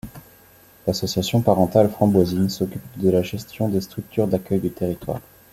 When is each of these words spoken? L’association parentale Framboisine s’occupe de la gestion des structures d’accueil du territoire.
L’association 0.87 1.41
parentale 1.41 1.87
Framboisine 1.91 2.49
s’occupe 2.49 2.81
de 2.97 3.11
la 3.11 3.21
gestion 3.21 3.69
des 3.69 3.81
structures 3.81 4.27
d’accueil 4.27 4.59
du 4.59 4.71
territoire. 4.71 5.21